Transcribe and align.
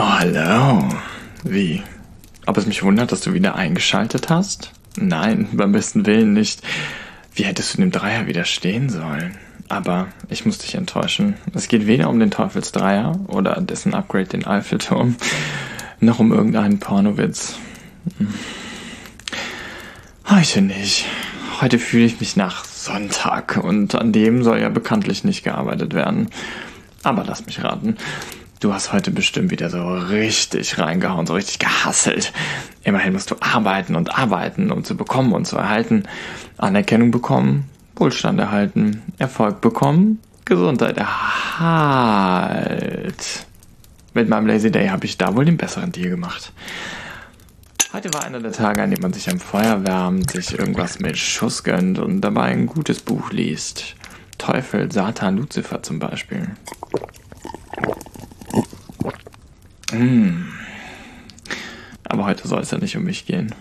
Oh, 0.00 0.08
hallo. 0.08 0.88
Wie? 1.42 1.82
Ob 2.46 2.56
es 2.56 2.66
mich 2.66 2.84
wundert, 2.84 3.10
dass 3.10 3.22
du 3.22 3.32
wieder 3.32 3.56
eingeschaltet 3.56 4.30
hast? 4.30 4.70
Nein, 4.96 5.48
beim 5.54 5.72
besten 5.72 6.06
Willen 6.06 6.34
nicht. 6.34 6.62
Wie 7.34 7.42
hättest 7.42 7.74
du 7.74 7.78
dem 7.78 7.90
Dreier 7.90 8.28
widerstehen 8.28 8.90
sollen? 8.90 9.36
Aber 9.68 10.06
ich 10.28 10.46
muss 10.46 10.58
dich 10.58 10.76
enttäuschen. 10.76 11.34
Es 11.52 11.66
geht 11.66 11.88
weder 11.88 12.10
um 12.10 12.20
den 12.20 12.30
Teufelsdreier 12.30 13.18
oder 13.26 13.60
dessen 13.60 13.92
Upgrade 13.92 14.26
den 14.26 14.46
Eiffelturm, 14.46 15.16
noch 15.98 16.20
um 16.20 16.32
irgendeinen 16.32 16.78
Pornowitz. 16.78 17.56
Hm. 18.18 18.32
Heute 20.30 20.62
nicht. 20.62 21.06
Heute 21.60 21.80
fühle 21.80 22.04
ich 22.04 22.20
mich 22.20 22.36
nach 22.36 22.64
Sonntag 22.66 23.58
und 23.60 23.96
an 23.96 24.12
dem 24.12 24.44
soll 24.44 24.60
ja 24.60 24.68
bekanntlich 24.68 25.24
nicht 25.24 25.42
gearbeitet 25.42 25.92
werden. 25.92 26.28
Aber 27.02 27.24
lass 27.24 27.46
mich 27.46 27.64
raten. 27.64 27.96
Du 28.60 28.74
hast 28.74 28.92
heute 28.92 29.12
bestimmt 29.12 29.52
wieder 29.52 29.70
so 29.70 29.88
richtig 29.88 30.78
reingehauen, 30.78 31.26
so 31.26 31.34
richtig 31.34 31.60
gehasselt. 31.60 32.32
Immerhin 32.82 33.12
musst 33.12 33.30
du 33.30 33.36
arbeiten 33.38 33.94
und 33.94 34.18
arbeiten, 34.18 34.72
um 34.72 34.82
zu 34.82 34.96
bekommen 34.96 35.32
und 35.32 35.46
zu 35.46 35.56
erhalten. 35.56 36.02
Anerkennung 36.56 37.12
bekommen, 37.12 37.70
Wohlstand 37.94 38.40
erhalten, 38.40 39.02
Erfolg 39.18 39.60
bekommen, 39.60 40.18
Gesundheit 40.44 40.96
erhalt. 40.98 41.46
Mit 44.12 44.28
meinem 44.28 44.48
Lazy 44.48 44.72
Day 44.72 44.88
habe 44.88 45.04
ich 45.04 45.16
da 45.18 45.36
wohl 45.36 45.44
den 45.44 45.56
besseren 45.56 45.92
Deal 45.92 46.10
gemacht. 46.10 46.52
Heute 47.92 48.12
war 48.12 48.24
einer 48.24 48.40
der 48.40 48.50
Tage, 48.50 48.82
an 48.82 48.90
dem 48.90 49.00
man 49.00 49.12
sich 49.12 49.30
am 49.30 49.38
Feuer 49.38 49.84
wärmt, 49.86 50.32
sich 50.32 50.58
irgendwas 50.58 50.98
mit 50.98 51.16
Schuss 51.16 51.62
gönnt 51.62 52.00
und 52.00 52.22
dabei 52.22 52.46
ein 52.46 52.66
gutes 52.66 53.00
Buch 53.02 53.30
liest. 53.30 53.94
Teufel, 54.36 54.90
Satan, 54.90 55.36
Luzifer 55.36 55.80
zum 55.82 56.00
Beispiel. 56.00 56.48
Hm. 59.90 60.46
Aber 62.04 62.26
heute 62.26 62.48
soll 62.48 62.60
es 62.60 62.70
ja 62.70 62.78
nicht 62.78 62.96
um 62.96 63.04
mich 63.04 63.26
gehen. 63.26 63.54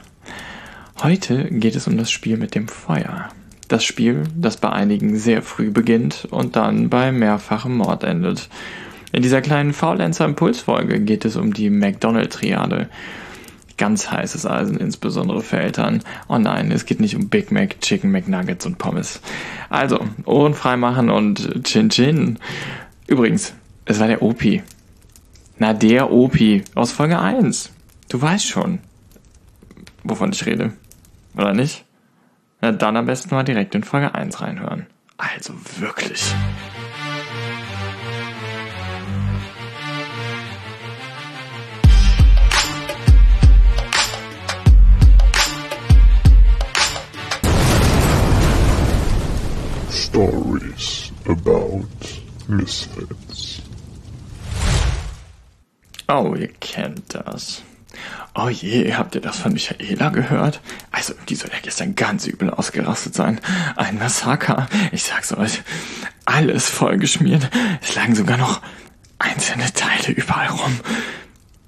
Heute 1.02 1.46
geht 1.52 1.76
es 1.76 1.88
um 1.88 1.98
das 1.98 2.10
Spiel 2.10 2.38
mit 2.38 2.56
dem 2.56 2.68
Feuer. 2.68 3.30
Das 3.68 3.84
Spiel, 3.84 4.24
das 4.36 4.58
bei 4.58 4.72
einigen 4.72 5.18
sehr 5.18 5.42
früh 5.42 5.70
beginnt 5.70 6.28
und 6.32 6.56
dann 6.56 6.90
bei 6.90 7.12
mehrfachem 7.12 7.78
Mord 7.78 8.04
endet. 8.04 8.50
In 9.12 9.22
dieser 9.22 9.42
kleinen 9.42 9.74
Faulenzer-Impulsfolge 9.74 11.00
geht 11.02 11.26
es 11.26 11.36
um 11.36 11.54
die 11.54 11.70
McDonald-Triade. 11.70 12.90
Ganz 13.78 14.10
heißes 14.10 14.46
Eisen, 14.46 14.78
insbesondere 14.78 15.42
für 15.42 15.60
Eltern. 15.60 16.02
Oh 16.28 16.38
nein, 16.38 16.72
es 16.72 16.86
geht 16.86 17.00
nicht 17.00 17.16
um 17.16 17.30
Big 17.30 17.52
Mac, 17.52 17.80
Chicken 17.82 18.12
McNuggets 18.12 18.66
und 18.66 18.78
Pommes. 18.78 19.22
Also, 19.70 20.00
Ohren 20.26 20.54
freimachen 20.54 21.10
und 21.10 21.64
Chin 21.64 21.90
Chin. 21.90 22.40
Übrigens, 23.06 23.54
es 23.86 24.00
war 24.00 24.08
der 24.08 24.22
Opi. 24.22 24.64
Na, 25.60 25.74
der 25.74 26.12
Opi 26.12 26.64
aus 26.76 26.92
Folge 26.92 27.20
1. 27.20 27.72
Du 28.10 28.22
weißt 28.22 28.46
schon, 28.46 28.78
wovon 30.04 30.32
ich 30.32 30.46
rede. 30.46 30.74
Oder 31.36 31.54
nicht? 31.54 31.84
Na, 32.62 32.72
dann 32.72 32.96
am 32.96 33.08
besten 33.08 33.34
mal 33.34 33.44
direkt 33.44 33.74
in 33.74 33.84
Folge 33.84 34.14
1 34.14 34.40
reinhören. 34.40 34.86
Also 35.18 35.54
wirklich. 35.80 36.32
Stories 49.90 51.12
about 51.26 51.88
misfits. 52.48 53.67
Oh, 56.08 56.36
ihr 56.36 56.48
kennt 56.48 57.14
das. 57.14 57.64
Oh 58.34 58.50
je, 58.50 58.94
habt 58.94 59.16
ihr 59.16 59.22
das 59.22 59.40
von 59.40 59.52
Michaela 59.52 60.10
gehört? 60.10 60.62
Also, 60.92 61.14
die 61.28 61.36
soll 61.36 61.50
ja 61.52 61.60
gestern 61.62 61.96
ganz 61.96 62.28
übel 62.28 62.50
ausgerastet 62.50 63.16
sein. 63.16 63.42
Ein 63.76 63.98
Massaker. 63.98 64.67
Ich 64.92 65.04
sag's 65.04 65.34
euch. 65.34 65.64
Alles 66.26 66.70
vollgeschmiert. 66.70 67.50
Es 67.82 67.96
lagen 67.96 68.16
sogar 68.16 68.38
noch 68.38 68.62
einzelne 69.20 69.73
Teile 69.73 70.14
überall 70.14 70.48
rum. 70.48 70.80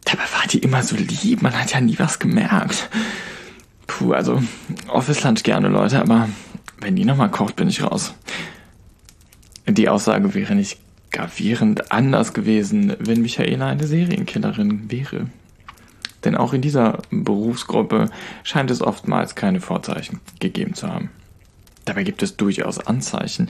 Dabei 0.06 0.24
war 0.24 0.48
die 0.50 0.60
immer 0.60 0.84
so 0.84 0.96
lieb. 0.96 1.42
Man 1.42 1.60
hat 1.60 1.74
ja 1.74 1.82
nie 1.82 1.98
was 2.00 2.20
gemerkt. 2.20 2.90
Puh, 3.88 4.14
also, 4.14 4.42
Office 4.88 5.24
Lunch 5.24 5.44
gerne, 5.44 5.68
Leute, 5.68 6.00
aber 6.00 6.30
wenn 6.80 6.96
die 6.96 7.06
nochmal 7.06 7.32
kocht, 7.32 7.56
bin 7.56 7.68
ich 7.68 7.84
raus. 7.84 8.14
Die 9.68 9.90
Aussage 9.90 10.34
wäre 10.34 10.56
nicht 10.56 10.78
gravierend 11.12 11.92
anders 11.92 12.34
gewesen, 12.34 12.96
wenn 13.00 13.22
Michaela 13.22 13.68
eine 13.68 13.88
Serienkillerin 13.88 14.92
wäre. 14.92 15.28
Denn 16.24 16.36
auch 16.36 16.54
in 16.54 16.62
dieser 16.62 17.00
Berufsgruppe 17.12 18.10
scheint 18.44 18.72
es 18.72 18.82
oftmals 18.82 19.36
keine 19.36 19.62
Vorzeichen 19.62 20.20
gegeben 20.40 20.74
zu 20.74 20.88
haben. 20.88 21.10
Dabei 21.86 22.04
gibt 22.04 22.22
es 22.22 22.38
durchaus 22.38 22.80
Anzeichen, 22.80 23.50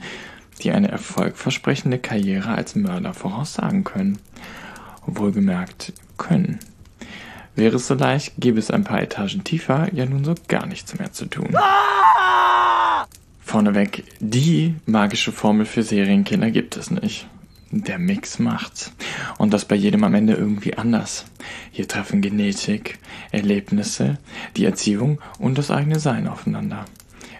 die 0.62 0.70
eine 0.70 0.88
erfolgversprechende 0.88 1.98
Karriere 1.98 2.50
als 2.50 2.74
Mörder 2.74 3.12
voraussagen 3.12 3.84
können. 3.84 4.18
Wohlgemerkt 5.06 5.92
können. 6.16 6.58
Wäre 7.56 7.76
es 7.76 7.88
so 7.88 7.94
leicht, 7.94 8.34
gäbe 8.38 8.58
es 8.58 8.70
ein 8.70 8.84
paar 8.84 9.02
Etagen 9.02 9.42
tiefer 9.42 9.92
ja 9.92 10.06
nun 10.06 10.24
so 10.24 10.34
gar 10.46 10.66
nichts 10.66 10.98
mehr 10.98 11.12
zu 11.12 11.26
tun. 11.26 11.54
Vorneweg, 13.40 14.04
die 14.20 14.76
magische 14.86 15.32
Formel 15.32 15.66
für 15.66 15.82
Serienkiller 15.82 16.50
gibt 16.52 16.76
es 16.76 16.90
nicht. 16.90 17.26
Der 17.72 18.00
Mix 18.00 18.40
macht's. 18.40 18.92
Und 19.38 19.52
das 19.52 19.64
bei 19.64 19.76
jedem 19.76 20.02
am 20.02 20.14
Ende 20.14 20.34
irgendwie 20.34 20.76
anders. 20.76 21.26
Hier 21.70 21.86
treffen 21.86 22.20
Genetik, 22.20 22.98
Erlebnisse, 23.30 24.18
die 24.56 24.64
Erziehung 24.64 25.20
und 25.38 25.56
das 25.56 25.70
eigene 25.70 26.00
Sein 26.00 26.26
aufeinander. 26.26 26.84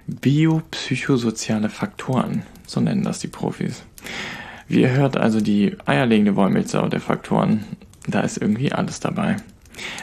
Biopsychosoziale 0.07 1.69
Faktoren, 1.69 2.45
so 2.65 2.81
nennen 2.81 3.03
das 3.03 3.19
die 3.19 3.27
Profis. 3.29 3.83
Wie 4.69 4.83
ihr 4.83 4.93
hört 4.93 5.17
also 5.17 5.41
die 5.41 5.77
eierlegende 5.85 6.37
Wollmilchsau 6.37 6.89
der 6.89 7.01
Faktoren. 7.01 7.65
Da 8.07 8.21
ist 8.21 8.39
irgendwie 8.39 8.73
alles 8.73 9.01
dabei. 9.01 9.37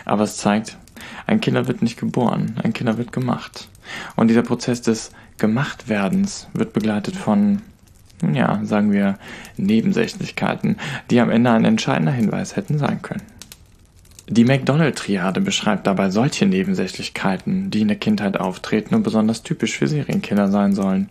Aber 0.04 0.24
es 0.24 0.36
zeigt, 0.36 0.78
ein 1.26 1.40
Killer 1.40 1.68
wird 1.68 1.82
nicht 1.82 1.98
geboren, 1.98 2.56
ein 2.62 2.74
Killer 2.74 2.98
wird 2.98 3.14
gemacht. 3.14 3.70
Und 4.18 4.28
dieser 4.28 4.44
Prozess 4.44 4.82
des 4.82 5.12
Gemachtwerdens 5.38 6.50
wird 6.54 6.74
begleitet 6.74 7.16
von, 7.16 7.62
ja, 8.34 8.60
sagen 8.64 8.92
wir, 8.92 9.18
Nebensächlichkeiten, 9.58 10.78
die 11.10 11.20
am 11.20 11.30
Ende 11.30 11.52
ein 11.52 11.66
entscheidender 11.66 12.12
Hinweis 12.12 12.56
hätten 12.56 12.78
sein 12.78 13.02
können. 13.02 13.24
Die 14.30 14.44
McDonald-Triade 14.44 15.40
beschreibt 15.40 15.88
dabei 15.88 16.10
solche 16.10 16.46
Nebensächlichkeiten, 16.46 17.72
die 17.72 17.82
in 17.82 17.88
der 17.88 17.98
Kindheit 17.98 18.38
auftreten 18.38 18.94
und 18.96 19.04
besonders 19.04 19.42
typisch 19.42 19.78
für 19.78 19.88
Serienkiller 19.88 20.50
sein 20.50 20.74
sollen. 20.74 21.10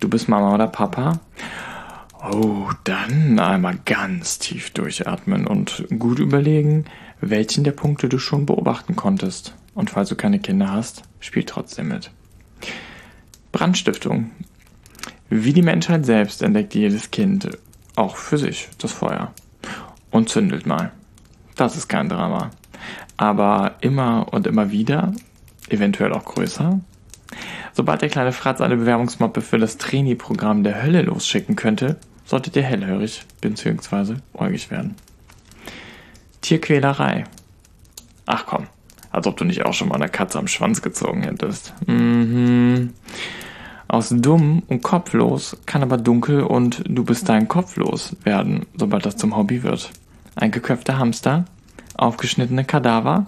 Du 0.00 0.08
bist 0.08 0.28
Mama 0.28 0.54
oder 0.54 0.66
Papa? 0.66 1.20
Oh, 2.32 2.68
dann 2.84 3.38
einmal 3.38 3.78
ganz 3.84 4.38
tief 4.40 4.70
durchatmen 4.70 5.46
und 5.46 5.86
gut 5.98 6.18
überlegen, 6.18 6.86
welchen 7.20 7.64
der 7.64 7.72
Punkte 7.72 8.08
du 8.08 8.18
schon 8.18 8.46
beobachten 8.46 8.96
konntest. 8.96 9.54
Und 9.74 9.90
falls 9.90 10.08
du 10.08 10.16
keine 10.16 10.40
Kinder 10.40 10.72
hast, 10.72 11.02
spiel 11.20 11.44
trotzdem 11.44 11.88
mit. 11.88 12.10
Brandstiftung. 13.52 14.32
Wie 15.32 15.52
die 15.52 15.62
Menschheit 15.62 16.04
selbst 16.04 16.42
entdeckt 16.42 16.74
jedes 16.74 17.12
Kind 17.12 17.48
auch 17.94 18.16
für 18.16 18.36
sich 18.36 18.68
das 18.78 18.92
Feuer 18.92 19.32
und 20.10 20.28
zündelt 20.28 20.66
mal. 20.66 20.90
Das 21.54 21.76
ist 21.76 21.88
kein 21.88 22.08
Drama. 22.08 22.50
Aber 23.16 23.76
immer 23.80 24.32
und 24.32 24.48
immer 24.48 24.72
wieder, 24.72 25.12
eventuell 25.68 26.12
auch 26.12 26.24
größer, 26.24 26.80
sobald 27.74 28.02
der 28.02 28.08
kleine 28.08 28.32
Fratz 28.32 28.60
eine 28.60 28.76
Bewerbungsmappe 28.76 29.40
für 29.40 29.58
das 29.58 29.76
Trainee-Programm 29.76 30.64
der 30.64 30.82
Hölle 30.82 31.02
losschicken 31.02 31.54
könnte, 31.54 32.00
solltet 32.24 32.56
ihr 32.56 32.62
hellhörig 32.62 33.24
bzw. 33.40 34.16
äugig 34.34 34.72
werden. 34.72 34.96
Tierquälerei. 36.40 37.24
Ach 38.26 38.46
komm, 38.46 38.66
als 39.12 39.28
ob 39.28 39.36
du 39.36 39.44
nicht 39.44 39.64
auch 39.64 39.74
schon 39.74 39.88
mal 39.88 39.96
eine 39.96 40.08
Katze 40.08 40.38
am 40.38 40.48
Schwanz 40.48 40.82
gezogen 40.82 41.22
hättest. 41.22 41.72
Mhm. 41.86 42.59
Aus 44.00 44.08
dumm 44.08 44.62
und 44.66 44.82
kopflos 44.82 45.58
kann 45.66 45.82
aber 45.82 45.98
dunkel 45.98 46.42
und 46.42 46.82
du 46.88 47.04
bist 47.04 47.28
dein 47.28 47.48
kopflos 47.48 48.16
werden, 48.24 48.64
sobald 48.74 49.04
das 49.04 49.18
zum 49.18 49.36
Hobby 49.36 49.62
wird. 49.62 49.90
Ein 50.36 50.52
geköpfter 50.52 50.96
Hamster, 50.96 51.44
aufgeschnittene 51.98 52.64
Kadaver, 52.64 53.26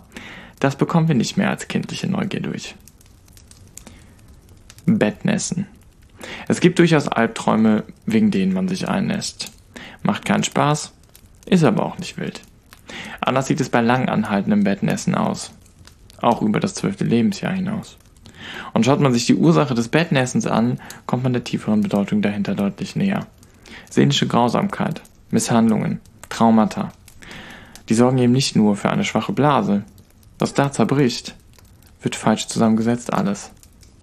das 0.60 0.76
bekommen 0.76 1.08
wir 1.08 1.14
nicht 1.14 1.36
mehr 1.36 1.50
als 1.50 1.68
kindliche 1.68 2.06
Neugier 2.06 2.40
durch. 2.40 2.74
Bettnässen. 4.86 5.66
Es 6.48 6.60
gibt 6.60 6.78
durchaus 6.78 7.06
Albträume, 7.06 7.84
wegen 8.06 8.30
denen 8.30 8.54
man 8.54 8.66
sich 8.66 8.88
einnässt. 8.88 9.52
Macht 10.02 10.24
keinen 10.24 10.42
Spaß, 10.42 10.94
ist 11.44 11.64
aber 11.64 11.84
auch 11.84 11.98
nicht 11.98 12.16
wild. 12.16 12.40
Anders 13.20 13.46
sieht 13.46 13.60
es 13.60 13.68
bei 13.68 13.82
lang 13.82 14.08
anhaltendem 14.08 14.64
Bettnässen 14.64 15.16
aus. 15.16 15.52
Auch 16.22 16.40
über 16.40 16.60
das 16.60 16.72
zwölfte 16.72 17.04
Lebensjahr 17.04 17.52
hinaus. 17.52 17.98
Und 18.72 18.84
schaut 18.84 19.00
man 19.00 19.12
sich 19.12 19.26
die 19.26 19.34
Ursache 19.34 19.74
des 19.74 19.88
Bettnässens 19.88 20.46
an, 20.46 20.80
kommt 21.06 21.22
man 21.22 21.32
der 21.32 21.44
tieferen 21.44 21.80
Bedeutung 21.80 22.22
dahinter 22.22 22.54
deutlich 22.54 22.96
näher. 22.96 23.26
Seelische 23.90 24.26
Grausamkeit, 24.26 25.02
Misshandlungen, 25.30 26.00
Traumata. 26.28 26.92
Die 27.88 27.94
sorgen 27.94 28.18
eben 28.18 28.32
nicht 28.32 28.56
nur 28.56 28.76
für 28.76 28.90
eine 28.90 29.04
schwache 29.04 29.32
Blase. 29.32 29.84
Was 30.38 30.54
da 30.54 30.72
zerbricht, 30.72 31.34
wird 32.00 32.16
falsch 32.16 32.46
zusammengesetzt 32.46 33.12
alles. 33.12 33.50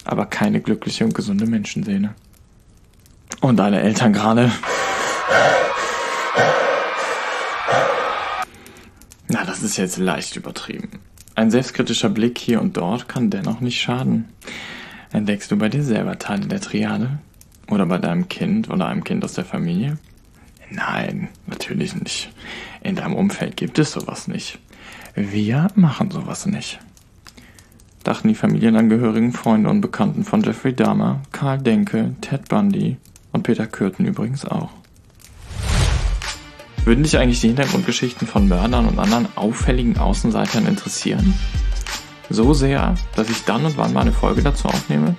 Aber 0.05 0.25
keine 0.25 0.61
glückliche 0.61 1.05
und 1.05 1.13
gesunde 1.13 1.45
Menschenseele. 1.45 2.13
Und 3.41 3.57
deine 3.57 3.81
Eltern 3.81 4.13
gerade. 4.13 4.51
Na, 9.27 9.43
das 9.45 9.61
ist 9.61 9.77
jetzt 9.77 9.97
leicht 9.97 10.35
übertrieben. 10.35 10.89
Ein 11.39 11.51
selbstkritischer 11.51 12.09
Blick 12.09 12.37
hier 12.37 12.59
und 12.59 12.75
dort 12.75 13.07
kann 13.07 13.29
dennoch 13.29 13.61
nicht 13.61 13.79
schaden. 13.79 14.25
Entdeckst 15.13 15.49
du 15.49 15.55
bei 15.57 15.69
dir 15.69 15.83
selber 15.83 16.19
Teile 16.19 16.47
der 16.47 16.59
Triade? 16.59 17.19
Oder 17.69 17.85
bei 17.85 17.97
deinem 17.97 18.27
Kind 18.27 18.69
oder 18.69 18.87
einem 18.87 19.05
Kind 19.05 19.23
aus 19.23 19.35
der 19.35 19.45
Familie? 19.45 19.97
Nein, 20.69 21.29
natürlich 21.47 21.95
nicht. 21.95 22.29
In 22.83 22.97
deinem 22.97 23.15
Umfeld 23.15 23.55
gibt 23.55 23.79
es 23.79 23.93
sowas 23.93 24.27
nicht. 24.27 24.59
Wir 25.15 25.69
machen 25.75 26.11
sowas 26.11 26.45
nicht. 26.45 26.79
Dachten 28.03 28.27
die 28.27 28.35
Familienangehörigen, 28.35 29.31
Freunde 29.31 29.69
und 29.69 29.79
Bekannten 29.79 30.25
von 30.25 30.43
Jeffrey 30.43 30.73
Dahmer, 30.73 31.21
Karl 31.31 31.59
Denke, 31.59 32.15
Ted 32.19 32.49
Bundy 32.49 32.97
und 33.31 33.43
Peter 33.43 33.65
Kürten 33.65 34.05
übrigens 34.05 34.43
auch. 34.43 34.71
Würden 36.89 37.03
dich 37.03 37.19
eigentlich 37.19 37.39
die 37.39 37.49
Hintergrundgeschichten 37.49 38.27
von 38.27 38.47
Mördern 38.47 38.87
und 38.87 38.97
anderen 38.97 39.27
auffälligen 39.37 39.99
Außenseitern 39.99 40.65
interessieren? 40.65 41.35
So 42.31 42.55
sehr, 42.55 42.95
dass 43.15 43.29
ich 43.29 43.43
dann 43.43 43.63
und 43.63 43.77
wann 43.77 43.93
mal 43.93 44.01
eine 44.01 44.11
Folge 44.11 44.41
dazu 44.41 44.69
aufnehme? 44.69 45.15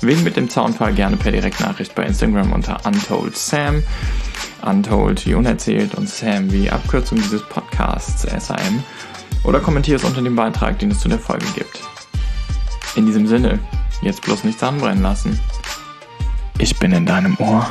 Wegen 0.00 0.24
mit 0.24 0.36
dem 0.36 0.50
Zaunfall 0.50 0.92
gerne 0.92 1.16
per 1.16 1.30
Direktnachricht 1.30 1.94
bei 1.94 2.02
Instagram 2.02 2.52
unter 2.52 2.84
UntoldSam. 2.84 3.84
Untold 4.62 5.24
wie 5.26 5.34
unerzählt 5.34 5.94
und 5.94 6.08
Sam 6.08 6.50
wie 6.50 6.68
Abkürzung 6.68 7.18
dieses 7.18 7.44
Podcasts 7.44 8.22
SAM. 8.22 8.82
Oder 9.44 9.60
kommentiere 9.60 9.98
es 9.98 10.02
unter 10.02 10.22
dem 10.22 10.34
Beitrag, 10.34 10.80
den 10.80 10.90
es 10.90 10.98
zu 10.98 11.08
der 11.08 11.20
Folge 11.20 11.46
gibt. 11.54 11.82
In 12.96 13.06
diesem 13.06 13.28
Sinne, 13.28 13.60
jetzt 14.02 14.22
bloß 14.22 14.42
nichts 14.42 14.64
anbrennen 14.64 15.04
lassen. 15.04 15.38
Ich 16.58 16.76
bin 16.80 16.90
in 16.90 17.06
deinem 17.06 17.36
Ohr. 17.38 17.70